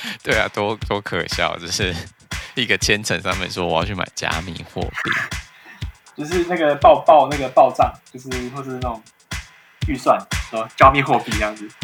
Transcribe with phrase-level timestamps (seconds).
[0.22, 1.94] 对啊，多多可笑，就是
[2.54, 5.10] 一个千层上面说我要去买加密货币，
[6.16, 9.02] 就是那个报报那个报账，就是或是那种
[9.88, 10.18] 预算，
[10.50, 11.68] 说加密货币这样子。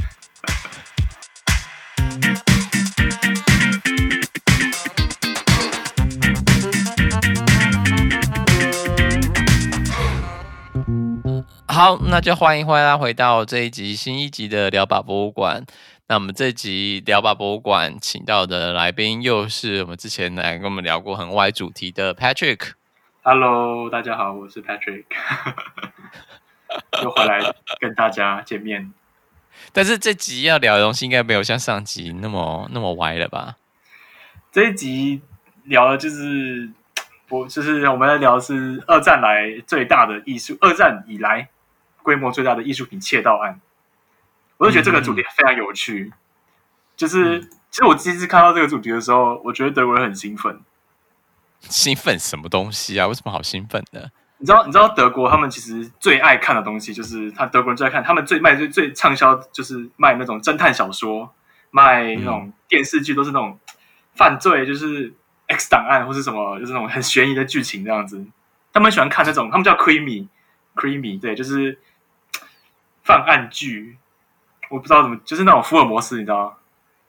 [11.69, 15.63] 好，那就欢迎欢迎大家回到这一集新一集的聊吧博物馆。
[16.09, 22.75] 那我们这集聊吧博物馆请到的来宾又是我们之前来跟我们聊过很歪主题的 Patrick。
[23.23, 25.03] Hello，大家好，我是 Patrick，
[27.03, 27.41] 又回来
[27.81, 28.93] 跟大家见面。
[29.73, 33.57] 但是这集要聊的东西应该没有像上集那么那么歪了吧？
[34.53, 35.21] 这一集
[35.65, 36.71] 聊的就是
[37.27, 41.49] 不就是我们在聊的是二战来最大的艺术，二战以来。
[42.05, 43.61] 规模最大的艺术品窃盗案，
[44.59, 46.11] 我就觉得这个主题非常有趣。
[46.11, 46.13] 嗯、
[46.97, 50.61] 就是其实我第一次看到这个主题的时候，我觉得德国人很兴奋。
[51.61, 53.07] 兴奋什么东西啊？
[53.07, 54.01] 为什么好兴奋呢？
[54.39, 54.65] 你知道？
[54.67, 61.35] 你知道德国他们其实最爱看的东西，就是他德国人最爱看，他们最卖最最畅销，就是卖那种侦探小说，
[61.71, 63.59] 卖那种电视剧，都是那种
[64.15, 65.13] 犯罪，就是
[65.49, 68.25] X 档案或是什么，就是那种很悬疑的剧情这样子。
[68.73, 71.79] 他们喜欢看那种，他们叫 Creamy，Creamy，对，就是。
[73.07, 73.99] 犯案剧，
[74.71, 76.53] 我不知道怎么，就是那种福尔摩斯，你知道吗？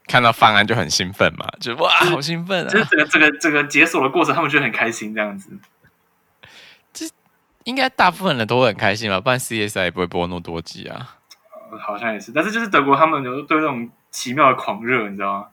[0.07, 2.69] 看到方案就很兴奋嘛，就哇，好兴奋啊！
[2.69, 5.49] 就是这个这个这个解锁的过程，他们觉得很开心，这样子。
[6.93, 7.05] 这
[7.65, 9.19] 应该大部分人都会很开心吧？
[9.19, 11.17] 不然 CSI 也不会播那么多集啊。
[11.81, 15.47] 好像也是，但是就是德国，他们有对那种奇妙的狂热，你知道吗？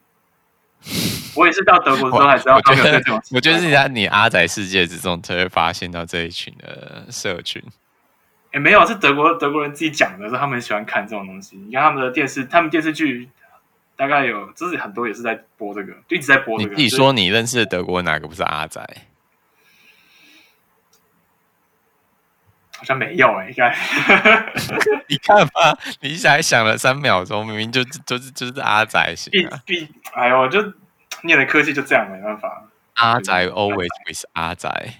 [1.35, 3.21] 我也是到德国之后才知道他们有这种。
[3.33, 7.61] 我觉得是在你阿仔世界之中才会发现到这一群的社群。
[8.55, 11.57] 也、欸、没有，是德国德国人自己讲的，说他们喜欢看这种东西。
[11.57, 13.29] 你看他们的电视，他们电视剧
[13.97, 16.75] 大概有，就是很多也是在播这个，就一直在播这个。
[16.77, 18.89] 你说你认识的德国哪个不是阿宅？
[22.77, 23.77] 好像没有哎、欸，应该。
[25.11, 29.61] 你看吧，你才想了三秒钟，明明就就是就是阿宅型啊。
[29.67, 30.63] 必必，哎呦，就
[31.23, 32.69] 念的科技就这样，没办法。
[32.95, 34.95] 阿宅 always with 阿宅，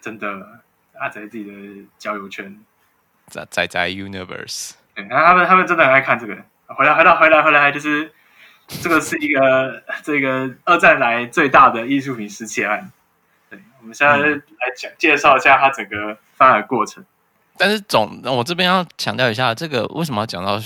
[0.00, 0.28] 真的
[1.00, 1.52] 阿宅自己的
[1.98, 2.56] 交友圈。
[3.30, 6.36] 在在在 Universe，对，然后他们他们真的很爱看这个。
[6.76, 8.12] 回来回来回来回来，就是
[8.68, 12.92] 这个是一个这个二战来最大的艺术品失窃案。
[13.50, 14.40] 对，我们现在来
[14.76, 17.04] 讲、嗯、介绍一下它整个发展过程。
[17.58, 20.60] 但是总我这边要强调一下，这个为什么要讲到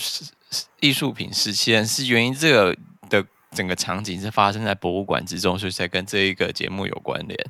[0.80, 2.76] 艺术品失窃案，是原因这个
[3.08, 7.46] 的整个场景是发生在博物馆之中，所以才跟这一个节目有关联。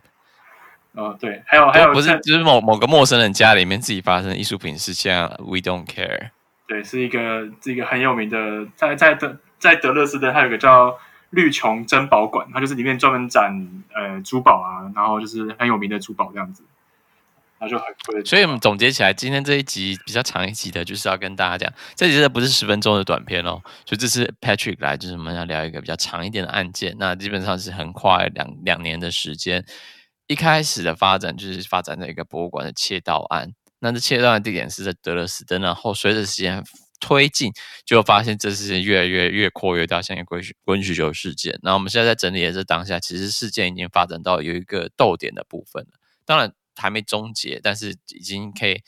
[0.95, 6.31] 哦，对，还有还有，不是就是某某个陌生人家里面自己发生的艺术品是像 We don't care。
[6.69, 10.97] 对，是一个是一个很有名的，在在德在德勒斯登，它有个叫
[11.31, 16.63] 绿琼珍宝馆，它就是里面专门展呃珠宝啊，然后就是很有名的珠宝这样子，
[17.59, 18.25] 那就很贵。
[18.25, 29.65] 所以我们总结起来，今天这一集比较长一集的，就是要跟大家讲，这集的不是十分钟的短片哦，所以这是 Patrick 来，就是我们要聊一个比较长一点的案件，那基本上是横跨两两年的时间。
[30.27, 36.65] 一开始的发展就是发展在一个博物馆的窃盗案，那这窃盗的地点是在德勒斯登，然后随着时间
[36.99, 37.53] 推进，
[37.85, 41.59] 就发现这事情越来越越扩越大，像一个滚滚雪球事件。
[41.63, 48.81] 那我们现在在整理的这当下，其实事件已经发展到有一个逗点的部分了，当然还没终结，但是已经可以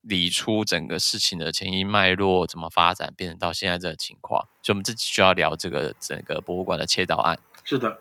[0.00, 4.48] 理出整个事情的前因脉络怎么发展，变成到现在这个情况。
[4.62, 7.38] 所以，我们这期就要聊这个整个博物馆的窃盗案。
[7.64, 8.00] 是的。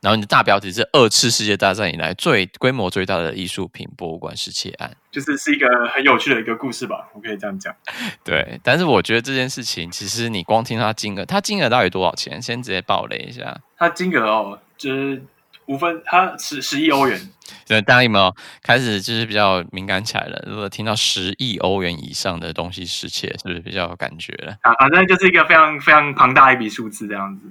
[0.00, 7.74] 然后你的大标题是二次世界大战以来最规模最大的艺术品博物馆失窃案，就是是一个很有趣的一个故事吧，我可以这样讲。
[8.22, 12.40] 对，但是我觉得这件事情其实你光听它金额，它金额到底多少钱？
[12.40, 13.58] 先直接爆雷一下。
[13.76, 15.20] 它金额哦，就是
[15.66, 17.20] 五分，它十十亿欧元。
[17.66, 18.32] 对，大家有没有
[18.62, 20.44] 开始就是比较敏感起来了？
[20.46, 24.56] 如果听到十亿欧元以上的东西失窃，是不是比较有感觉了？
[24.62, 27.48] 啊，反正就是一个非常非常庞大一笔数字这样子。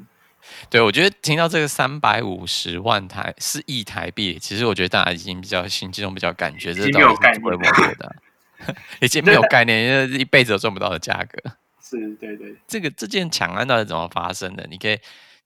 [0.69, 8.15] 对，我觉得听到这个三百五十万台是亿台币，其实我觉得大家已经比较心中比较感觉，这到底是规模多大？
[9.01, 11.51] 已经没有概念，因为一辈子都赚不到的价格。
[11.81, 12.55] 是，对对。
[12.67, 14.67] 这个这件抢案到底怎么发生的？
[14.69, 14.99] 你可以，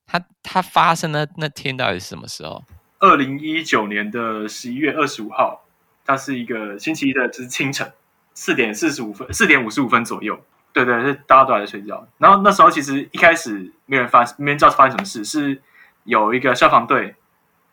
[0.07, 2.63] 它它发生的那天到底是什么时候？
[2.99, 5.65] 二零一九年的十一月二十五号，
[6.05, 7.91] 它是一个星期一的，就是清晨
[8.33, 10.41] 四点四十五分，四点五十五分左右。
[10.73, 12.07] 对对，是大家都还在睡觉。
[12.17, 15.23] 然后那时候其实一开始没人发，没人知道发生什么事。
[15.25, 15.61] 是
[16.03, 17.15] 有一个消防队，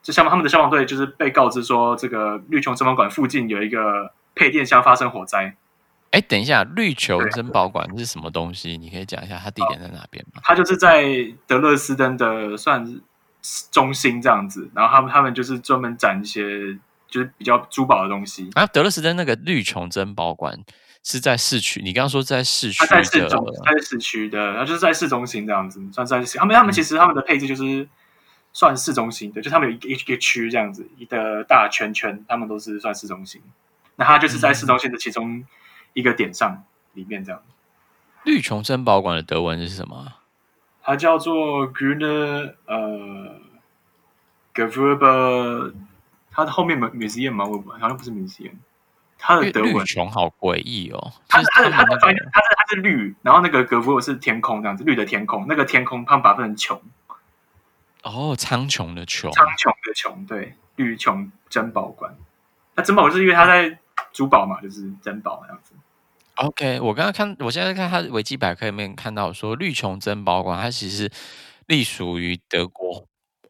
[0.02, 5.56] 就消防他们的消防队就是被告知说，这个绿琼珍宝馆附近有一个配电箱发生火灾。
[6.10, 8.78] 哎，等一下，绿琼珍宝馆是什么东西？
[8.78, 10.40] 你可以讲一下它地点在哪边吗？
[10.42, 11.04] 它就是在
[11.46, 13.00] 德勒斯登的算是
[13.70, 16.74] 中心这样子，然后他们他们就是专门展一些
[17.08, 18.48] 就是比较珠宝的东西。
[18.54, 20.58] 啊，德勒斯登那个绿琼珍宝馆
[21.02, 27.88] 是在市区，你刚刚说在市区，它在市中，在市区的，然后就是在市中心这样子，算在市他们他们其实他们的配置就是
[28.52, 33.40] 算市中心的，嗯、就他们有一个一个区这样子一个大圈圈，他们都是算市中心。
[33.96, 35.38] 那它就是在市中心的其中。
[35.38, 35.46] 嗯
[35.94, 37.42] 一个点上里面这样，
[38.22, 40.12] 绿琼珍宝馆的德文是什么？
[40.82, 43.40] 它叫做 Grüne 呃
[44.54, 45.72] Gewölbe
[46.30, 47.46] 它的后面 museum 吗？
[47.46, 48.52] 我好像不是 museum。
[49.18, 56.80] 它的德文绿琼好诡异哦，它它的它的翻译它是它是绿，然后那个 Gewölbe 是天空这样子，绿的天空，那个天空他们把它分成琼。
[58.04, 62.14] 哦，苍穹的穹，苍穹的穹，对，绿琼珍宝馆。
[62.76, 63.78] 那珍宝是因为它在
[64.12, 65.74] 珠宝嘛，就是珍宝这样子。
[66.36, 71.10] OK，我刚刚看，我现在看它维基百科里面看到说，绿琼珍宝馆它其实
[71.66, 73.04] 隶属于德国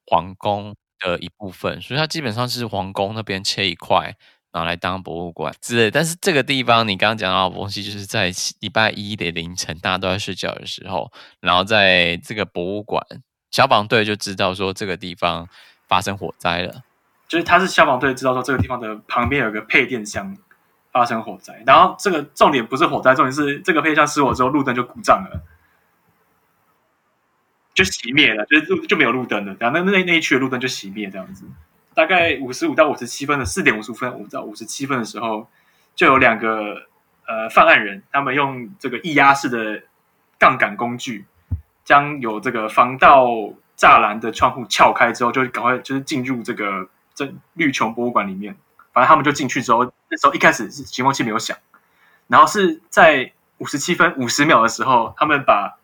[0.07, 4.17] 皇宫的一部分，所以它基本上是皇宫那边切一块，
[4.59, 5.91] 拿来当博物馆之类。
[5.91, 11.11] 但是这个地方你刚刚讲到的东西，就是在礼拜一的凌晨，大家都在睡觉的时候，
[11.41, 13.03] 然后在这个博物馆，
[13.51, 15.49] 消防队就知道说这个地方
[15.87, 16.83] 发生火灾了，
[17.29, 20.37] 就是他是消防队知道说这个地方的旁边有个配电箱。
[20.91, 25.43] 发生火灾，然后这个重点不是火灾，重点是这个配电箱失火之后，路灯就故障了，
[27.75, 29.55] 就熄灭了，就是路就没有路灯了。
[29.61, 31.45] 然后那那那一区的路灯就熄灭，这样子。
[31.99, 35.49] 大概五十五到五十七分的四点五十五分，五到五十七分的时候，
[35.97, 36.87] 就有两个
[37.27, 39.83] 呃犯案人，他们用这个液压式的
[40.39, 41.25] 杠杆工具，
[41.85, 43.27] 将有这个防盗
[43.77, 48.55] 栅栏的窗户撬开之后，就赶快就是进入这个这绿琼博物馆里面。
[48.93, 51.57] 反正他们就进去之后，那时候一开始是警报器没有响，
[52.29, 55.77] 然后是在五十七分五十秒的时候，他们把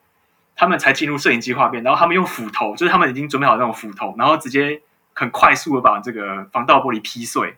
[0.55, 4.81] 他们才进入摄影机画面，然后他们用斧头，就是他们已经准备好那种斧头，然后直接
[5.15, 7.57] 很快速的把这个防盗玻璃劈碎，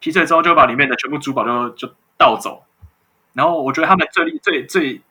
[0.00, 2.64] 劈碎之后就把里面的全部珠宝就就盗走。
[3.32, 5.02] 然后我觉得他们最最最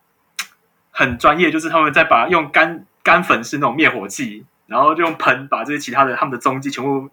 [0.92, 7.10] 很专业，就是他们在把用干干粉是那种灭火器，然后就用喷把这些其他的他们的踪迹全部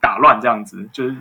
[0.00, 1.16] 打乱，这样子就是。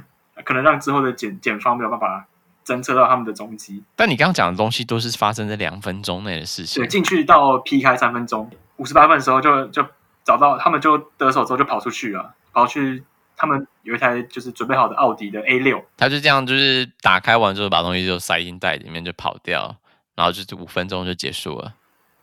[0.46, 2.26] 可能让之后的检检方没有办法
[2.66, 3.84] 侦测到他们的踪迹。
[3.98, 6.82] 但你刚刚讲的东西都是发生在两分钟内的事情。
[6.82, 9.86] 对，进去到劈开三分钟，五十八分的时候就就
[10.24, 13.02] 找到他们，就得手之后就跑出去了，跑去
[13.38, 19.78] 他们有一台就是准备好的奥迪的 A 六，他就这样就是打开完之后把东西就塞进袋里面就跑掉，
[20.16, 21.74] 然后就五分钟就结束了，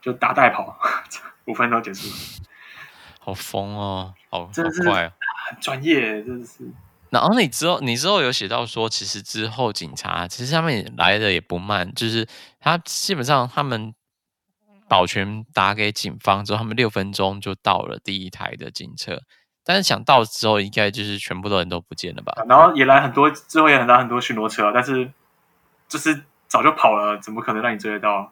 [0.03, 0.79] 就打带跑，
[1.47, 2.07] 五分钟结束。
[2.09, 2.15] 了，
[3.19, 5.13] 好疯哦，好，真的是好快哦，
[5.49, 6.71] 很专业，真的是。
[7.09, 12.29] 然后你之后，你之后有写到说，其实之后警察其实他们也来的也不慢，就是
[12.61, 13.95] 他基本上他们
[14.87, 19.23] 保全打给警方之后，他们六分钟就到了第一台的警车，
[19.69, 22.33] 但是想到之后，应该就是全部的人都不见了吧？
[22.49, 25.11] 然后也来很多，之后也来很多巡逻车，但是
[25.89, 28.31] 就是早就跑了，怎么可能让你追得到？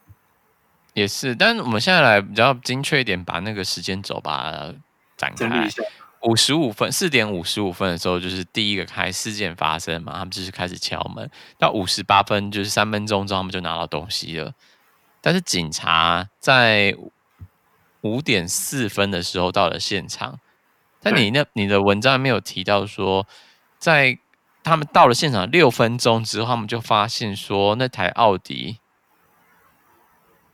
[0.93, 4.73] 也是，但是我们现在来比较精确一点，把那个时间轴把它
[5.17, 5.69] 展开。
[6.21, 11.29] 五十五分，四点五十五分的时候，就是第一个开事件发生嘛，他们就是开始敲门。
[11.59, 14.53] 到五十八分，就是三分钟之后，他们就拿到东西了。
[15.21, 16.97] 但是警察在
[18.03, 20.39] 五点四分的时候到了现场。
[21.05, 23.25] 但你那你的文章没有提到说，
[23.79, 24.19] 在
[24.65, 28.79] 他们到了现场六分钟之后，他们就发现说那台奥迪，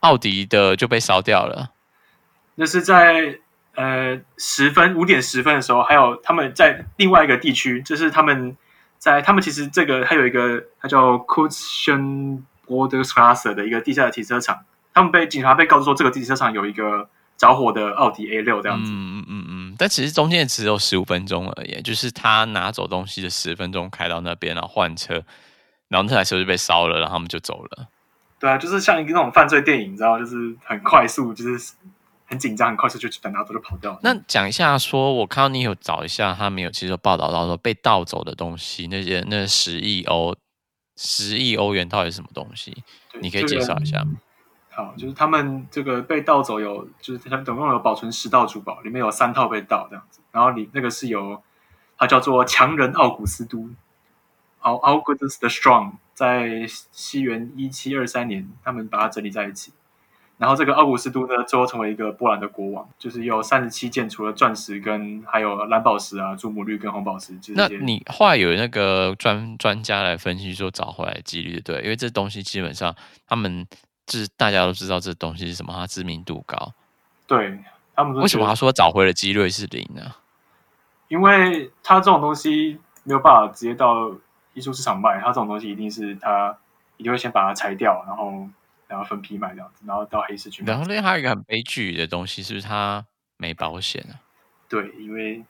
[0.00, 1.70] 奥迪的就被烧掉了。
[2.56, 3.38] 那是在。
[3.76, 8.56] 呃，十分五点十分的时候，还有他们在另外一个地区，就是他们
[8.98, 18.90] 在他们其实这个还有一个，它叫 Kutschenbroderstraße 的一个地下的停车场，他们被警察被告知说，这个停车场有一个着火的奥迪 A 六这样子。
[18.92, 25.14] 嗯嗯嗯嗯，但其实中间只有十五分钟而已，就是他拿走东西的十分钟，开到那边然后换车，
[25.88, 27.88] 然后那台车就被烧了，然后他们就走了。
[28.38, 31.72] 对啊，就是像一个那种犯罪电影，你知道，就是很快速，就是。
[32.26, 33.98] 很紧张，很快速就等拿走就跑掉了。
[34.04, 40.36] 那讲一下说，说我看到你有找一下，他们有其实有报道到说被盗走的东西，那些那十亿欧
[40.96, 42.84] 十亿欧元到底是什么东西？
[43.20, 44.12] 你可以介绍一下吗？
[44.84, 50.20] 好，就是他们这个被盗走有，就是他们总共有保存十套珠宝，里面有三套被盗这样子。
[50.32, 51.42] 然后你那个是由
[51.96, 53.68] 他叫做强人奥古斯都
[54.60, 59.72] 奥 Augustus the Strong，在西元一七二三年，他们把它整理在一起。
[60.36, 67.36] 然后这个奥古斯都呢，最后成为一个波兰的国王，就是有三十七件，除了钻石跟还有蓝宝石啊、祖母绿跟红宝石。
[67.40, 72.96] 就是、那你后来有那个专专家来分析说找回来的几率对，因为这东西基本上
[73.26, 73.66] 他们
[74.10, 76.74] 就是大家都知道这东西是什么，它知名度高。
[77.26, 77.58] 对
[77.94, 80.12] 他们为什么他说找回的几率是零呢？
[81.08, 84.10] 因为他这种东西没有办法直接到
[84.54, 86.58] 艺术市场卖，他这种东西一定是他
[86.96, 88.48] 一定会先把它拆掉，然后。
[88.90, 90.72] 然后分批卖这样子，然后到黑市去卖。
[90.72, 94.18] 然后另外还有一个很悲剧的东西，是不是它没保险啊？
[94.68, 95.44] 对，因为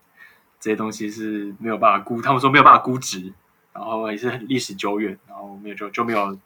[0.61, 3.33] 这些东西是没有办法估，他们说没有办法估值，
[3.73, 6.38] 然后也是很历史久远，然后没有就就没有没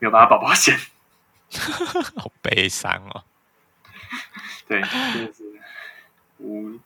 [0.00, 0.78] 有办法保保险，
[2.16, 3.24] 好悲伤哦。
[4.68, 5.44] 对，就是
[6.38, 6.78] 无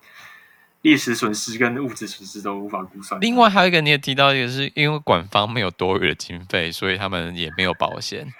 [0.82, 3.20] 历史损失跟物质损失都无法估算。
[3.20, 8.32] 另外还有一个你也提到一个，是因为馆方没有多余的经费，所以他们也没有保险。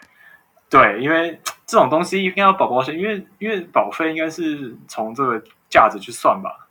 [0.71, 6.69] 对，因为这种东西应该要保保险，因为因为保费应该是从这个价值去算吧。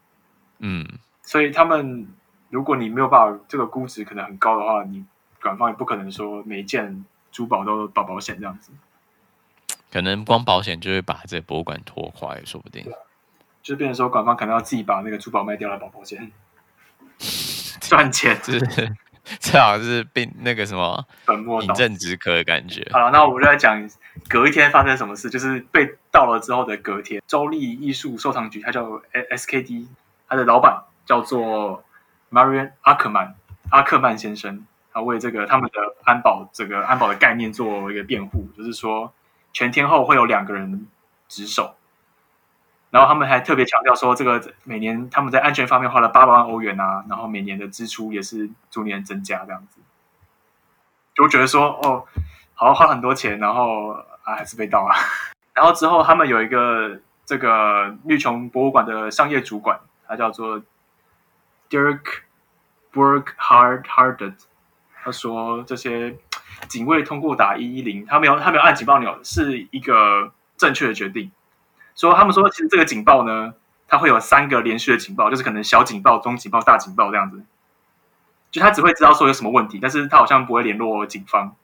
[0.59, 0.85] 嗯，
[1.23, 2.07] 所以他们
[2.49, 5.03] 如果你没有办法这个估值可能很高的话，你
[5.41, 8.71] 管方也不可能说每一件珠宝都保保险这样子。
[9.91, 12.85] 可能光保险就会把这个博物馆拖垮，说不定。
[13.63, 16.31] 就变成说馆方可能要自己把那个珠宝卖掉来保保险，
[17.81, 18.35] 赚钱。
[18.43, 18.95] 是。
[19.41, 22.87] 这好像是被那个什么本末饮鸩止渴的感觉。
[22.93, 23.77] 好了，那我们就来讲
[24.29, 29.87] 隔一天发生什么事，就是被盗了之后的隔天，周立艺术收藏局，它叫 SKD，
[30.29, 31.83] 它的老板叫做
[32.31, 33.33] Marian Ackerman，
[33.69, 39.13] 阿克曼先生，他为这个他们的安保这个安保的概念做一个辩护，就是说
[39.57, 40.87] 全天候会有两个人
[41.27, 41.73] 值守。
[42.91, 49.81] 然后他们还特别强调说，这个每年他们在安全方面花了八百万欧元啊，然后每年的支出也是逐年增加这样子，
[51.15, 52.05] 就觉得说哦，
[52.53, 53.89] 好花很多钱，然后
[54.21, 54.95] 啊还是被盗啊。
[55.55, 60.61] 然后之后他们有一个这个绿琼博物馆的商业主管，他叫做
[61.71, 62.03] Dirk
[62.93, 64.35] Burkhard Hardet，
[65.03, 66.15] 他说这些
[66.67, 71.31] 警卫通过打一一零，他没有他没有按警报钮，是一个正确的决定。
[71.95, 73.53] 说他们说，其实这个警报呢，
[73.87, 77.43] 它会有三个连续的警报，就是可能小警报、中警报、大警报这样子。
[78.51, 81.55] 就他只会知道说有什么问题，但是他好像不会联络警方。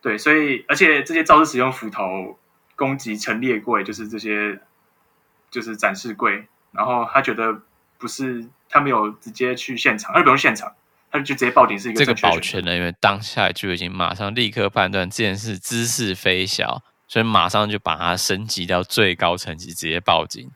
[0.00, 2.38] 对，所以而且这些肇事使用斧头
[2.76, 4.60] 攻击陈列柜，就是这些
[5.50, 7.62] 就是展示柜，然后他觉得
[7.98, 10.74] 不是他没有直接去现场，他就不用现场，
[11.12, 11.98] 他就直接报警是一个。
[11.98, 16.82] 这个保全人员当下就已经马上立刻判断这件事兹事非小。
[17.08, 20.50] 所以马上就把它升级到最高层级，直接报警。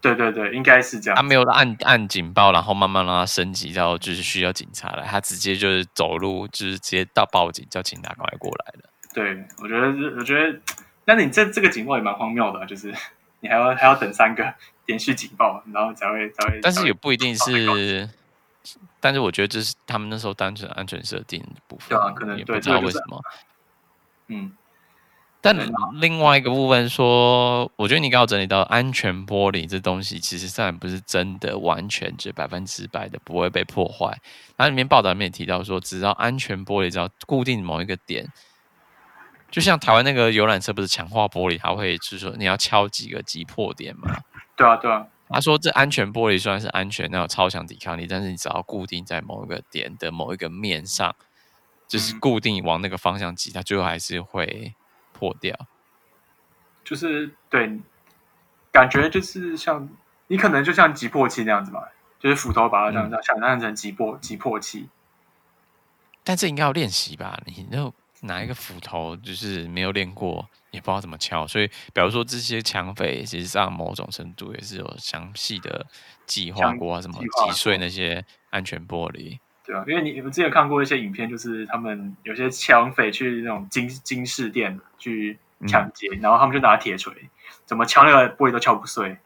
[0.00, 1.16] 对对对，应该是这样。
[1.16, 8.88] 他没有按按警报，然后慢慢让它升级到就是需要警察来，他直接就是走路，就是直接到报警，叫警察赶快过来了。
[9.12, 10.60] 对，我觉得，我觉得，
[11.06, 12.94] 那你这这个警报也蛮荒谬的，就是
[13.40, 14.54] 你还要还要等三个
[14.86, 16.60] 连续警报，然后才会才会。
[16.62, 18.08] 但是也不一定是，
[19.00, 23.22] 但是我觉得这是他们那时候单纯安全设定的部分，对啊，可能也不知道为什么。
[24.28, 24.52] 嗯。
[25.40, 25.56] 但
[26.00, 34.18] 另外一个部分说，我觉得你刚好整理到安全玻璃这东西，其实虽然不是真的完全就百分之百的不会被破坏。
[34.56, 38.26] 它里面报道里面也提到说，只要安全玻璃只要固定某一个点，
[39.48, 44.10] 就像台湾那个游览车不是强化玻璃，它会就是说你要敲几个击破点嘛？
[44.56, 45.06] 对啊，对啊。
[45.30, 51.14] 他说这安全玻璃虽然是安全，那有超强抵抗力，但是你只要固定在某一个点的某一个面上，
[51.86, 54.74] 就是固定往那个方向挤，它最后还是会。
[55.10, 55.52] 破掉，
[56.84, 57.80] 就是对，
[58.70, 59.88] 感觉就是像
[60.28, 61.88] 你可能就像击破器那样子吧，
[62.20, 64.88] 就是斧头把它这样这样想象成击破击破器。
[66.22, 67.42] 但这应该要练习吧？
[67.46, 71.46] 你那拿一个斧头，就是没有练过，也不知道怎么敲。
[71.46, 75.86] 所以，比如说这些抢匪，其实上某种程度也是有详细的
[76.26, 79.38] 计划过，什么击碎那些安全玻璃。
[79.64, 87.12] 对啊，因为你你们之前看过一些影片，就是他们有些抢匪去那种金金饰店去抢劫，嗯、然后他们就拿铁锤，
[87.66, 89.16] 怎么敲那个玻璃都敲不碎。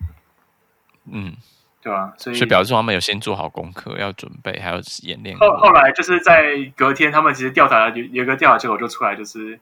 [1.04, 1.36] 嗯，
[1.82, 2.12] 对啊？
[2.16, 5.36] 所以所以表示说他们有先做好功课，要准备，还有演练。
[5.36, 9.58] 后后来就是在隔天，他们其实调查有有个调查结果就出来，就是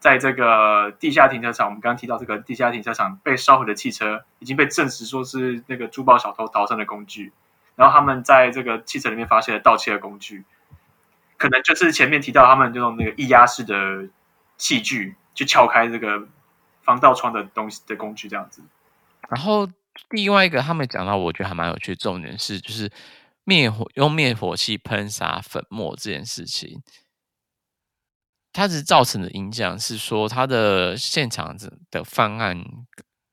[0.00, 7.32] 在这个地下停车场，我们刚刚提到这个地下停车场被烧毁的汽车，已经被证实说是那个珠宝小偷逃生的工具。
[7.76, 10.44] 然后他们在这个汽车里面发现了盗窃的工具，
[11.38, 14.08] 可能就是前面提到他们就用那个液压式的
[14.58, 16.26] 器具去撬开这个
[16.82, 18.62] 防盗窗的东西的工具这样子。
[19.28, 19.66] 然后
[20.10, 22.90] 另外一个他们讲到，我觉得还蛮有趣的重点是，就是
[23.44, 26.82] 灭火用灭火器喷洒粉末这件事情。
[28.52, 31.56] 它是造成的影响是说，它的现场
[31.90, 32.62] 的犯案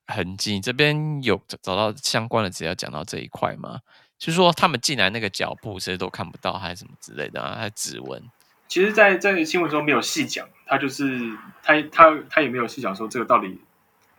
[0.06, 3.80] 痕迹这边有找到相关的资料讲到这一块吗？
[4.18, 7.56] 就是说他们进来那个脚步谁都看不到，还是什么之类的啊？
[7.56, 8.22] 还是指纹？
[8.68, 11.18] 其实在，在在新闻中没有细讲，他就是
[11.62, 13.60] 他他他也没有细讲说这个到底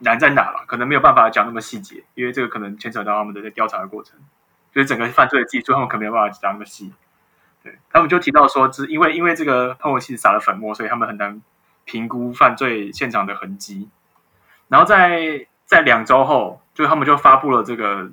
[0.02, 4.20] 难在哪了，可能没有办法讲那么细节，因为这个可能牵扯到他们的调查的过程，
[4.74, 6.92] 就是整个犯罪的技术，他们可能没有办法讲那么细。
[7.64, 11.42] 对，他们就提到说，是因为因为这个喷火器撒了粉末，所以他们很难
[11.86, 13.90] 评估犯罪现场的痕迹。
[14.68, 18.10] 然后在在两周后，就他们就发布了这个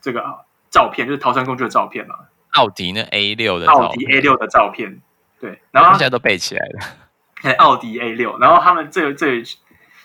[0.00, 2.16] 这个照片，就是逃生工具的照片嘛。
[2.54, 5.00] 奥迪那 A 六的奥迪 A 六的照片，
[5.38, 7.54] 对，然后现在都背起来了。
[7.58, 9.42] 奥迪 A 六，然后他们这这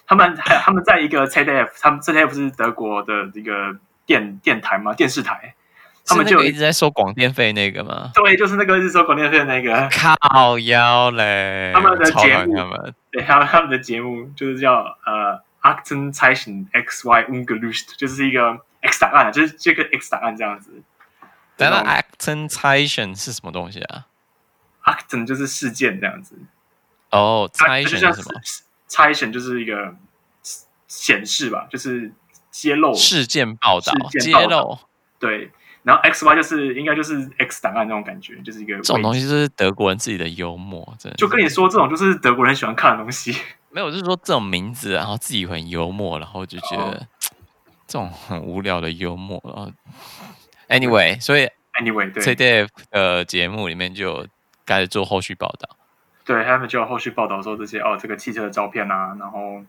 [0.07, 5.55] 他们还他们在一个 ZDF，他们 ZDF 是德国的一个电电台嘛，电视台。
[6.07, 8.11] 他们就一直在收广电费那个吗？
[8.13, 9.89] 对，就是那个一直收广电费的那个。
[9.89, 11.71] 靠腰嘞！
[11.73, 20.83] 他们的节目，他们对，他们他们的节目就是叫呃 a c t e n Zeichen X Y Ungelöst，就是一个 X 档案，就是这个 X 档案这样子。
[21.57, 24.05] 但是 Aktenzeichen 是什么东西啊
[24.81, 26.37] a c t e n 就是事件这样子。
[27.09, 28.39] 哦，Zeichen 是什么
[28.89, 29.95] ？Zeichen 就是一个
[30.87, 32.11] 显示吧，就是
[32.51, 34.77] 揭露事件报道，揭露
[35.19, 35.51] 对。
[35.83, 41.15] 然后 X Y 就是应该就是 X 档案那种感觉，就是一个这种东西，就是德国人自己的幽默，真的。
[41.15, 43.37] 就跟你说，这种就是德国人喜欢看的东西。
[43.69, 47.07] 没有，就是说这种名字，然后自己很幽默，然后就觉得、哦、
[47.85, 49.39] 这种很无聊的幽默。
[49.45, 49.71] 然后
[50.69, 51.47] ，anyway，所以
[51.79, 54.25] anyway，对，ZDF 的节目里面就
[54.65, 55.77] 开始做后续报道。
[56.25, 59.63] 对，他们就有后续报道说这些哦，这个汽车的照片啊，然后，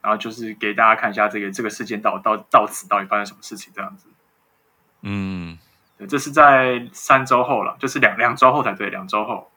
[0.00, 4.08] 然后就是给大家看一下这个这个事件到到到此到底发生什么事情这样子。
[5.02, 5.58] 嗯，
[5.98, 9.50] 对这是在三周后了，就是两两周后才对，两周后。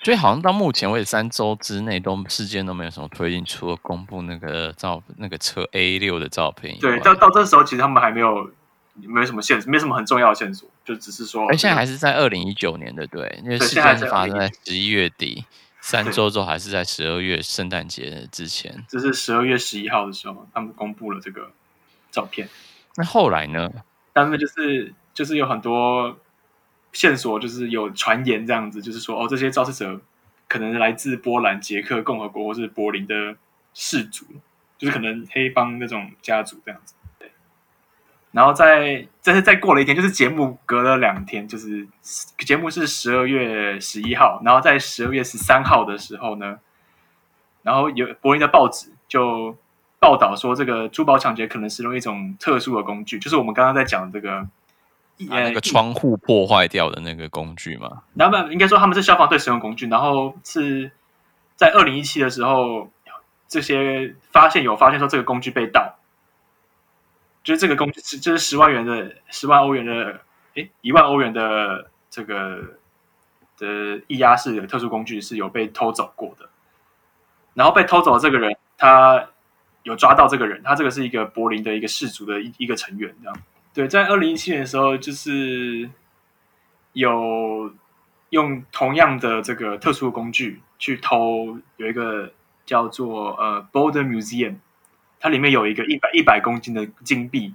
[0.00, 6.78] 所以好像到目前为止，三周之内都事件都没有什么推进，除了公布那个照那个车 A 六的照片。
[6.78, 8.50] 对，到到这时候，其实他们还没有
[8.94, 11.46] 没有什么线索，没什么很重要的线索，就只是说。
[11.48, 15.44] 而现在还是在二零一九年的，对，因为事件是发生在十一月底，
[15.80, 18.84] 三周之后还是在十二月圣诞节之前。
[18.88, 21.50] 这是十二月十一号的时候，他们公布了这个
[22.10, 22.48] 照片。
[22.96, 23.70] 那后来呢？
[24.14, 26.16] 他们就是就是有很多
[26.92, 30.00] 线索，就是有传言这样子，就是说哦，这些肇事者
[30.46, 33.34] 可能来自波兰、捷克共和国或是柏林的
[33.74, 34.24] 氏族，
[34.78, 36.94] 就是可能黑帮那种家族这样子。
[38.34, 38.36] 对。
[38.36, 41.86] 然后在这是再过了一天，就是节目隔了两天，就是
[42.38, 46.58] 节目是十二月十一号，然后在十二月十三号的时候呢，
[47.62, 49.56] 然后有柏林的报纸就。
[50.00, 54.48] 报道说，这个珠宝抢劫可能使用一种特殊的工具，就是我们刚刚在讲这个，啊、
[55.30, 58.02] 那个窗户破坏掉的那个工具嘛。
[58.12, 60.90] 然后应该说他们是消防队使用工具，然后是
[61.56, 62.90] 在二零一七的时候，
[63.48, 65.93] 这些发现有发现说这个工具被盗，
[67.44, 70.20] 就是这个工具是就是十万元的十万欧元的，
[70.54, 72.78] 诶，一万欧元的这个
[73.56, 76.48] 的液压式的特殊工具是有被偷走过的，
[77.54, 79.28] 然后被偷走的这个人他。
[79.84, 83.36] 有抓到这个人，他这个是一个柏林的一个氏族的一一个成员，这样。
[83.74, 85.90] 对，在二零一七年的时候，就是
[86.94, 87.70] 有
[88.30, 92.32] 用同样的这个特殊工具去偷，有一个
[92.64, 94.56] 叫做呃 Bode Museum，
[95.24, 97.54] 它里面有一个一百一百公斤的金币，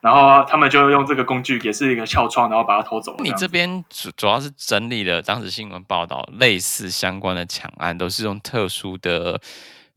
[0.00, 3.14] 然后他们就用这个工具，也是一个撬窗，然后把它偷走。
[3.18, 9.38] 你这边主主要是整理了当时新闻报道类似相关的抢案，都是用特殊的。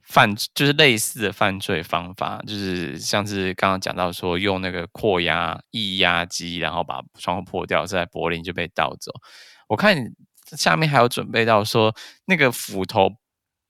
[0.03, 9.11] 犯就是类似的犯罪方法，就是像是刚刚讲到说用那个扩压液压机，然后把窗户破掉，在柏林就被盗走。
[9.67, 9.97] 我看
[10.55, 13.11] 下面还有准备到说那个斧头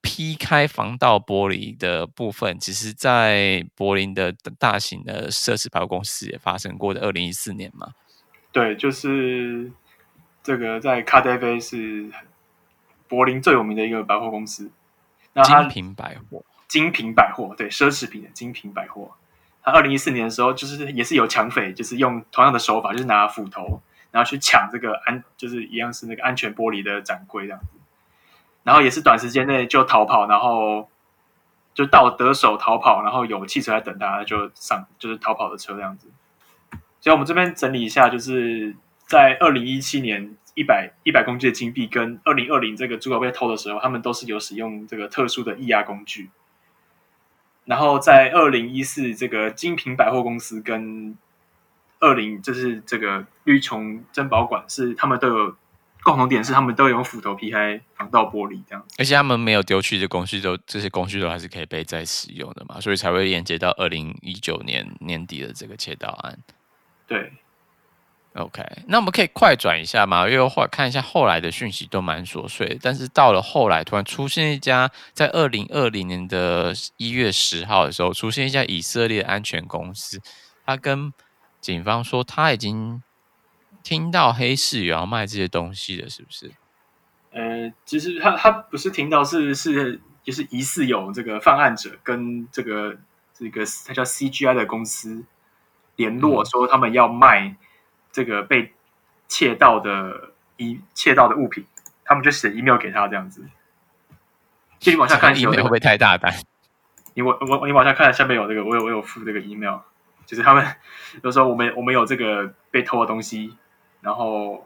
[0.07, 7.93] 劈开防盗玻璃的部分，其实在柏林的大型的奢侈百货公司也发生过的，二零一四年嘛。
[8.53, 9.69] 对，就是
[10.41, 12.09] 这个在 KaDeWe 是
[13.09, 14.71] 柏林最有名的一个百货公司。
[15.43, 19.11] 精品百货，精品百货，对，奢侈品的精品百货。
[19.61, 27.76] 他二零一四年的时候，就是也是有抢匪，就是用同样的手法，就是拿斧头，然后去抢这个安，就是一样是那个安全玻璃的展柜这样子。
[28.67, 30.89] 然后也是短时间内就逃跑，然后
[31.73, 36.11] 就到得手逃跑，然后有汽车在等他，就上就是逃跑的车这样子。
[36.99, 38.75] 所以我们这边整理一下，就是
[39.05, 40.35] 在二零一七年。
[40.57, 46.31] 一百一百公斤的金币跟二零二零这个珠宝被偷的时候，他们都是有使用这个特殊的液压工具。
[47.65, 51.15] 然后在二零一四这个精品百货公司跟
[51.99, 55.55] 二零就是这个绿琼珍宝馆是他们都有
[56.03, 58.85] 共同点是他们都有用斧头劈开防盗玻璃，这样。
[58.97, 66.39] 而且他们没有丢弃的工序，都这些工序都还是可以被再使用的嘛，所以才会连接到二零一九年年底的这个窃盗案。
[67.07, 67.31] 对。
[68.33, 80.21] OK，那我们可以快转一下嘛，因为后来看一下后来的讯息都蛮琐碎，但是到了后来突然出现一家在二零二零年的一月十号的时候，出现一家以色列安全公司，
[80.67, 81.11] 他跟
[81.59, 83.01] 警方说他已经
[83.87, 86.51] 听到黑市有要卖这些东西的，是不是？
[87.31, 92.97] 呃，其实他他不是听到，是是就是疑似有这个犯案者跟这个
[93.33, 95.23] 这个他叫 CGI 的公司
[95.95, 97.55] 联络，说他们要卖。
[98.09, 98.73] 这个被
[99.27, 101.67] 窃盗的一窃盗的物品，
[102.03, 103.47] 他们就写 email 给他这样子。
[104.79, 106.33] 继续往下看，email 会不会太大胆？
[107.13, 109.81] 你我我你往下看，下面有这个，我有我有附这个 email，
[110.25, 110.65] 就是他们
[111.21, 113.55] 就说我们我们有这个被偷的东西，
[114.07, 114.65] 然后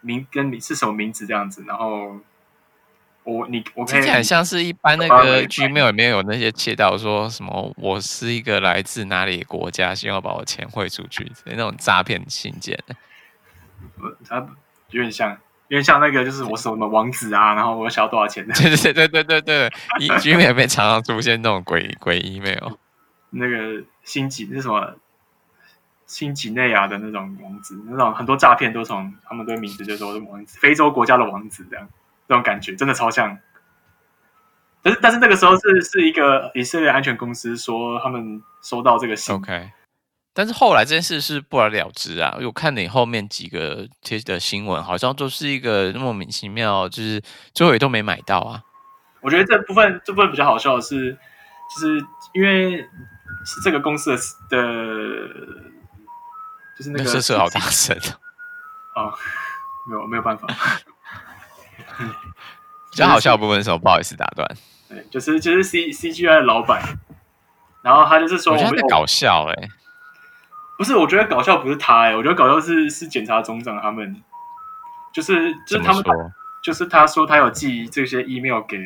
[0.00, 2.20] 名跟你是什么名字这样子，然后。
[3.22, 12.82] 我你我听起来很像是一般那个 Gmail 里面有那些窃盗说什么，我是一个来自哪里国家，希望把我钱汇出去，那种诈骗信件。
[14.26, 14.38] 它
[14.88, 15.32] 有点像，
[15.68, 18.54] 有点像那个，就是我什么王子啊， 然后我想要多少钱的。
[18.54, 19.70] 对对对对对对
[20.16, 22.72] ，Gmail 里面常常出现那种鬼鬼 email。
[23.28, 24.94] 那个新几是什么？
[26.10, 31.88] 新几内亚的那种王子，那种很多诈骗都从他们的名字就说是王子，非洲国家的王子这样。
[32.28, 33.36] 这种感觉真的超像，
[34.82, 39.72] 但是但是那个时候是是一个以色列安全公司说他们收到这个信，OK，
[40.32, 42.36] 但是后来这件事是不了了之啊。
[42.40, 47.20] 我看你后面几个贴的新闻，好像都是一个莫名其妙，就是
[47.52, 48.62] 最后也都没买到啊。
[49.20, 51.18] 我觉得这部分这部分比较好笑的是，
[51.74, 52.00] 就是
[52.32, 52.76] 因为
[53.44, 54.16] 是这个公司的
[54.48, 54.62] 的，
[56.80, 57.94] 就是那个色色好大声
[58.96, 59.12] 哦，
[59.86, 60.46] 没有没有办法。
[62.90, 63.78] 比较好笑的部分是什么？
[63.78, 64.48] 不好意思打断。
[64.88, 66.82] 对，就是就是 C C G I 的老板，
[67.82, 69.68] 然后他就是说，我觉得在搞笑哎、欸，
[70.78, 74.22] 不是，我觉得搞笑不是他哎、欸，我觉得搞笑是是检察总长他们，
[75.12, 76.02] 就是就是他们，
[76.64, 78.78] 就是他说他有寄这些 email 给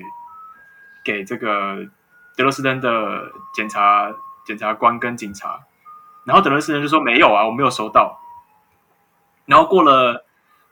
[1.05, 1.77] 给这个
[2.37, 4.13] 德罗斯登的检察
[4.45, 5.61] 检察官跟警察，
[6.25, 8.21] 然后德勒斯登就说没有啊，我没有收到，
[9.47, 10.25] 然后过了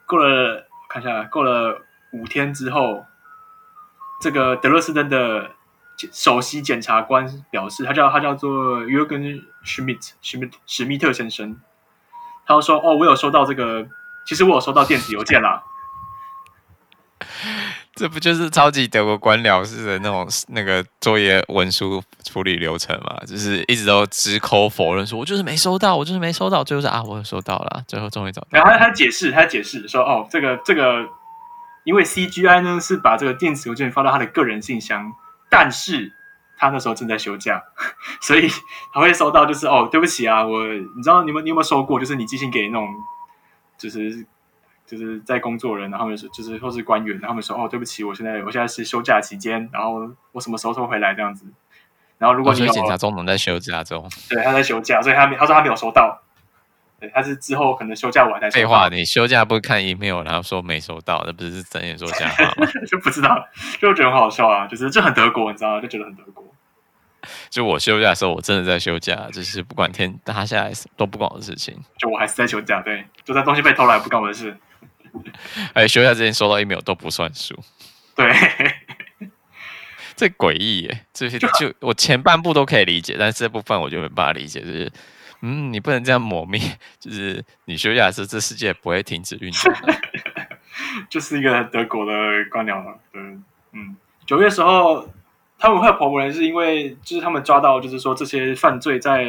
[0.06, 1.82] 过了，看一下过了。
[2.14, 3.06] 五天之后，
[4.20, 5.52] 这个德勒斯登的
[6.12, 11.58] 首席检察官表示，他叫他叫做约根史密特史密史密特先生，
[12.44, 13.88] 他就说：“哦，我有收到这个，
[14.26, 15.62] 其实我有收到电子邮件啦。”
[18.02, 23.16] 这不就是超级德国官僚式的那种那个作业文书处理流程嘛？
[23.24, 26.64] 就是一直都矢口否认说，我就是没收到，我就是没收到。
[26.64, 28.48] 最后是啊，我有收到了，最后终于找到。
[28.50, 31.08] 然后他他解释，他解释说：“哦，这个这个。”
[31.84, 35.12] 因为 CGI 呢是把这个电子邮件发到他的个人信箱，
[35.48, 36.12] 但是
[36.56, 37.60] 他那时候正在休假，
[38.22, 38.48] 所以
[38.92, 41.98] 他会收到就是哦，对不起啊，我你知道你们你有没有收过？
[41.98, 42.88] 就是你寄信给那种
[43.76, 44.24] 就是
[44.92, 51.46] 就是在工作人，然后他们说就是或是官员，然后他们说哦，对不起，我现在我现在是休假期间，然后我什么时候会回来这样子。
[52.18, 56.20] 然后如果你检察总统在休假中，对，他在休假，所以他他说他没有收到。
[57.00, 58.50] 对，他是之后可能休假完才。
[58.50, 62.68] 废话，你休假不看 email，然后说没收到，那不是睁眼说瞎话吗？
[62.86, 63.48] 就不知道，
[63.80, 65.80] 就觉得很好笑啊，就是这很德国，你知道吗？
[65.80, 66.44] 就觉得很德国。
[67.48, 71.72] 就我休假的时候，我真的在休假，就是不管天塌下来都不管我的事情。
[71.96, 74.56] 就我还是在休假，对，就算东西被偷了也不关我的事。
[75.74, 77.58] 哎，休假之前收到 email 都不算数。
[78.14, 78.32] 对，
[80.16, 84.92] 这诡异耶，这些就，就我前半部都可以理解，但是这部分我就没办法理解，就是。
[85.44, 86.60] 嗯，你不能这样抹灭，
[87.00, 89.76] 就是你休假的时候，这世界不会停止运转。
[91.10, 92.12] 就是一个德国的
[92.48, 93.20] 官僚嘛，对，
[93.72, 95.08] 嗯，九月时候
[95.58, 99.26] 他们会有跑过来，是因为就是他们抓到，就是说这些犯罪在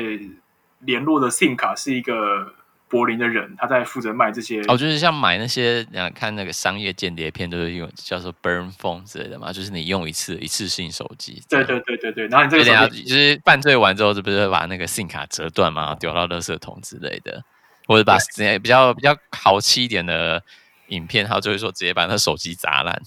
[0.82, 2.54] 联络的 SIM 卡是一个。
[2.94, 11.42] 柏林的人，他在负责卖这些哦，就是像买那些，你看那个商业间谍片，都是用叫做 burn phone 之类的嘛，就是你用一次一次性手机。
[11.50, 17.44] 对对对对对，然后你这个时候就是犯罪完之后，是不是把那个 SIM 卡折断嘛，丢到垃圾桶之类的，
[17.88, 18.16] 或者把
[18.62, 20.44] 比较比较豪气一点的
[20.90, 23.02] 影片，他就会说直接把那手机砸烂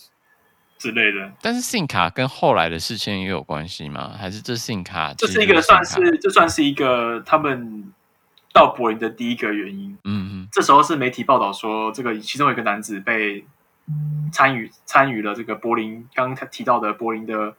[0.78, 1.30] 之类的。
[1.40, 4.16] 但是 SIM 卡跟后来的事情也有关系吗？
[4.18, 5.14] 还是这 SIM 卡？
[5.16, 7.92] 这是一个算是，这算是一个他们。
[8.56, 13.44] 到柏林的第一个原因，嗯嗯，这时候是媒体报道说，这个其中有一个男子被
[14.32, 17.54] 参与参与了这个柏林刚刚提到的柏林的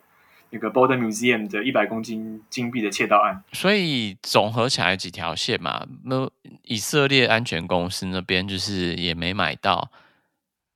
[0.50, 3.44] 那个 Bode Museum 的一百公斤金币的窃盗案。
[3.54, 6.28] 所以总合起来几条线嘛，那
[6.64, 9.92] 以色列安全公司那边就是也没买到，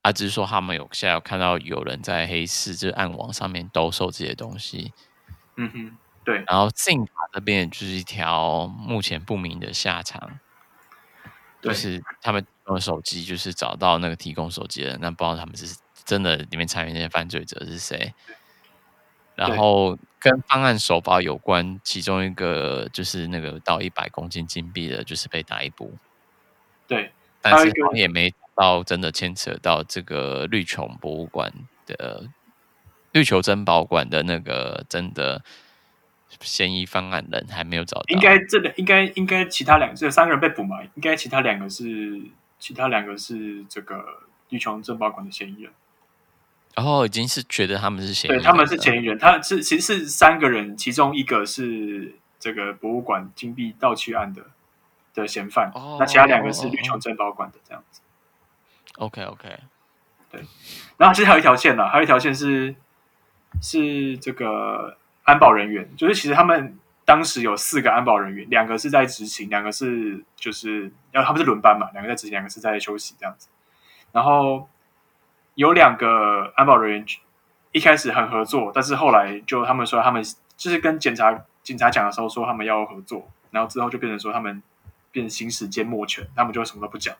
[0.04, 4.94] 啊，只是说他们有现在有看到有人在黑市就是暗网上面兜售这些东西。
[5.58, 6.44] 嗯哼，对。
[6.48, 10.40] 然后 Zynga 这边就是一条目前不明的下场，
[11.62, 18.14] 就是他们用手机就是找到那个提供手机的人，那不知道他们是真的里面参与那些犯罪者是谁。
[19.34, 25.96] 然后跟方案首发有关，其中一个就是那个到一百公斤金币的，就是被逮捕。
[26.86, 31.52] 对，但是也没到真的牵扯到这个绿球博物馆
[31.88, 32.30] 的
[33.14, 35.44] 绿球珍宝馆的那个真的
[36.39, 38.06] 嫌疑犯案人还没有找到。
[38.08, 40.82] 应该这个应该应该其他两个这三个人被捕嘛？
[40.96, 42.22] 应该其他两个是
[42.58, 44.04] 其他两个是这个
[44.50, 45.72] 绿球珍宝馆的嫌疑人。
[46.74, 49.20] 然后已经是觉得他们是嫌疑人，对，他们是嫌疑人。
[49.20, 54.41] 他是其实是三个人，其中一个是这个博物馆金币盗窃案的
[55.13, 58.00] 的嫌犯，哦、那其他两个是绿球珍宝馆的这样子。
[58.96, 59.50] OK OK，
[60.32, 60.41] 对。
[60.96, 62.74] 然后其实还有一条线呢，还有一条线是
[63.62, 73.48] 是这个安保人员，就是其实他们当时有四个安保人员，两个是在执勤，两个是就是要他们是轮班嘛，两个在执勤，两个是在休息这样子。
[74.12, 74.68] 然后。
[75.56, 77.06] 有两个安保人员
[77.74, 80.24] 一开始很合作，但是后来就他们说他们
[80.56, 84.64] 就是跟检察警察讲的时候说他们要合作，然后之后就变成说他们
[85.12, 87.14] 变成行使缄默权，他们就什么都不讲。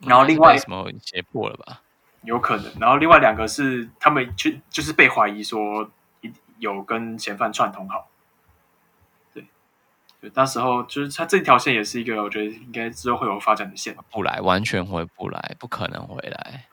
[0.00, 1.82] 然后另外什么胁迫了吧？
[2.22, 2.72] 有可能。
[2.80, 5.88] 然后另外两个是他们就就是被怀疑说
[6.62, 8.08] 有跟嫌犯串通好。
[9.34, 9.44] 对，
[10.20, 13.96] 对，那时候就是他这条线也是一个我觉得应该之后会有发展的线。
[14.12, 16.68] 不来，完全回不来，不可能回来。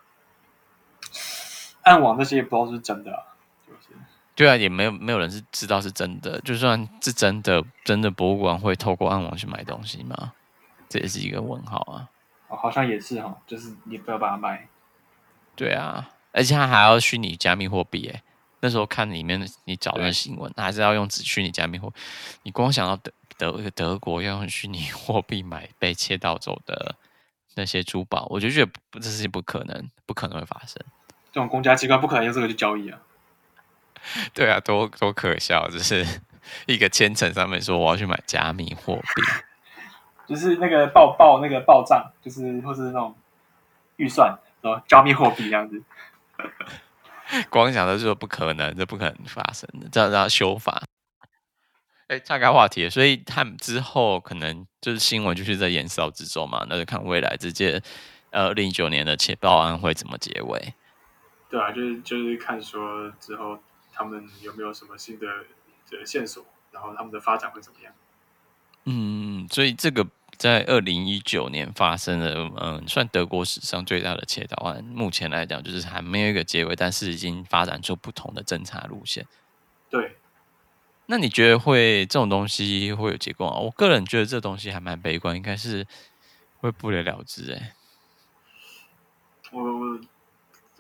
[1.82, 3.24] 暗网那些也不知道是真的啊，
[3.66, 3.88] 就是
[4.36, 6.40] 对啊，也没有没有人是知道是真的。
[6.42, 10.34] 就算是真的，真的博物馆会透过暗网去买东西吗？
[10.88, 12.10] 这也是一个问号啊。
[12.48, 14.68] 哦，好像也是哈，就是你不要把它卖。
[15.56, 18.22] 对啊，而且它还要虚拟加密货币诶。
[18.62, 21.96] 那时候看里面你找那新闻，还是要用虚拟加密货币。
[22.44, 26.96] 你光想到德德德国要用虚拟货币买被窃盗走的
[27.56, 30.82] 那些珠宝，我就觉得不，这是不可能，不可能会发生。
[31.32, 33.00] 这种公家机关不可能用这个去交易啊！
[34.34, 35.70] 对啊，多多可笑！
[35.70, 36.06] 就是
[36.66, 39.22] 一个千层上面说我要去买加密货币，
[40.28, 43.16] 就是那个报报那个报账，就是或是那种
[43.98, 45.82] 预算，然后加密货币这样子。
[47.50, 50.84] 光想到就说不可能，这不可能发生的，这样让他修法。
[52.08, 57.82] 哎，岔开话题，所以他们之后可能就是新闻就是在延烧之中嘛，那就看未来这届
[58.32, 60.74] 呃二零一九年的窃报案会怎么结尾。
[61.50, 63.60] 对啊，就是就是看说之后
[63.94, 65.28] 他们有没有什么新的
[65.86, 67.94] 这个线索，然后他们的发展会怎么样？
[68.86, 70.08] 嗯，所以这个
[70.40, 74.84] 在二零一九年发生的，嗯，算德国史上最大的窃盗案。
[74.86, 79.28] 目前来讲，就是还没有一个结尾，但是已经发展出不同的侦查路线。
[79.90, 80.16] 对，
[81.06, 83.60] 那你觉得会这种东西会有结果吗？
[83.60, 85.86] 我个人觉得这东西还蛮悲观，应该是
[86.62, 87.52] 会不了了之。
[87.52, 87.74] 哎，
[89.52, 90.00] 我。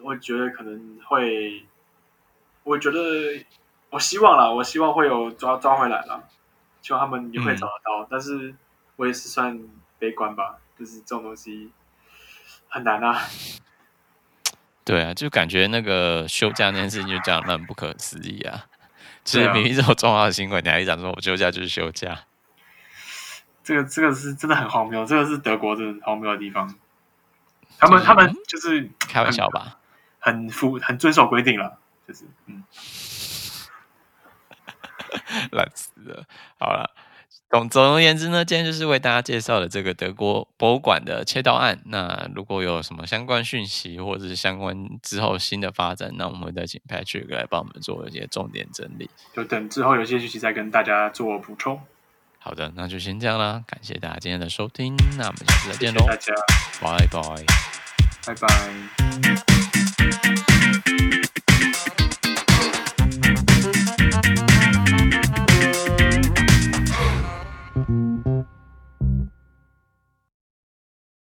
[0.01, 1.61] 我觉得可能会，
[2.63, 2.97] 我觉得
[3.89, 6.23] 我希望啦，我希望会有抓抓回来了，
[6.81, 8.03] 希望他们也会找得到。
[8.03, 8.55] 嗯、但是
[8.99, 9.57] 我也是算
[9.97, 11.71] 悲观吧，就是这种东西
[12.67, 13.21] 很难啊。
[14.83, 18.65] 对啊，就感觉那个休假那件事情就讲的很不可思议啊！
[19.23, 22.25] 其实明明这么重要的新闻，你还讲说我休假就是休假，
[23.63, 26.75] 这个这个是真的很荒谬，这个是德国真的很荒谬的地方。
[27.77, 29.79] 他们、就是、他们就是开玩笑吧。
[30.19, 32.65] 很服很遵守规定了，就是嗯，
[35.53, 36.25] 烂死了。
[36.59, 36.91] 好了，
[37.49, 41.81] 总总而言之呢，今天就是为大家介绍了这个德国博物馆的切刀案。
[41.85, 49.09] 那如果有什么相关讯息或者是相关之后新的发展，那我们会再请 Patrick 来帮我们做一些重点整理。
[49.33, 51.81] 就等之后有些讯息再跟大家做补充。
[52.37, 56.31] 好的，那就先这样啦，感谢大家今天的收听，那我们下次再见喽，大家，
[56.79, 57.19] 拜拜，
[58.27, 58.47] 拜拜。